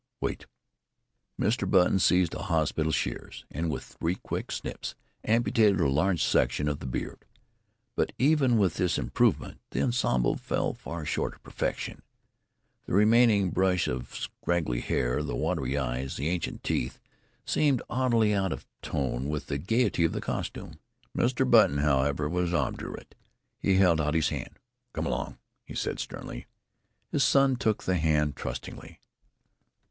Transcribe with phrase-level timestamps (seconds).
[0.19, 0.47] "Wait!"
[1.39, 1.69] Mr.
[1.69, 6.79] Button seized a hospital shears and with three quick snaps amputated a large section of
[6.79, 7.23] the beard.
[7.95, 12.01] But even with this improvement the ensemble fell far short of perfection.
[12.87, 16.97] The remaining brush of scraggly hair, the watery eyes, the ancient teeth,
[17.45, 20.79] seemed oddly out of tone with the gaiety of the costume.
[21.15, 21.47] Mr.
[21.47, 23.13] Button, however, was obdurate
[23.59, 24.57] he held out his hand.
[24.93, 26.47] "Come along!" he said sternly.
[27.11, 28.99] His son took the hand trustingly.